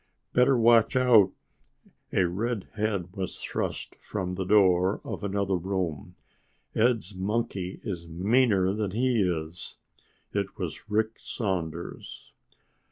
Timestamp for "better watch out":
0.33-1.31